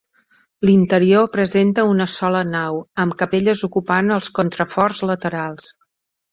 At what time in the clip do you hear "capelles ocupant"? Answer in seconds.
3.21-4.13